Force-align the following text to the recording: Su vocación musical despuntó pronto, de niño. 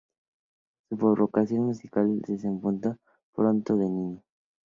Su 0.89 0.95
vocación 0.97 1.65
musical 1.67 2.23
despuntó 2.23 2.97
pronto, 3.35 3.77
de 3.77 3.85
niño. 3.87 4.23